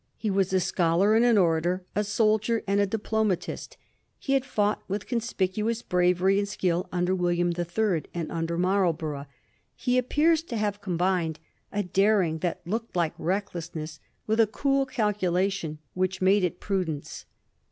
He 0.17 0.31
was 0.31 0.51
a 0.51 0.59
scholar 0.59 1.13
and 1.13 1.23
an 1.23 1.37
orator, 1.37 1.83
a 1.95 2.03
soldier 2.03 2.63
and 2.65 2.79
a 2.79 2.87
dip 2.87 3.07
lomatist. 3.11 3.77
He 4.17 4.33
had 4.33 4.43
fought 4.45 4.81
with 4.87 5.05
conspicuous 5.05 5.83
bravery 5.83 6.39
and 6.39 6.47
skill 6.49 6.89
under 6.91 7.13
William 7.13 7.51
the 7.51 7.63
Third, 7.65 8.07
and 8.11 8.31
under 8.31 8.57
Marl 8.57 8.93
borough. 8.93 9.27
He 9.75 9.99
appears 9.99 10.41
to 10.41 10.57
have 10.57 10.81
combined 10.81 11.39
a 11.71 11.83
daring 11.83 12.39
that 12.39 12.65
looked 12.65 12.95
like 12.95 13.13
recklessness 13.19 13.99
with 14.25 14.39
a 14.39 14.47
cool 14.47 14.87
calculation 14.87 15.77
which 15.93 16.19
made 16.19 16.43
it 16.43 16.59
prudence. 16.59 17.25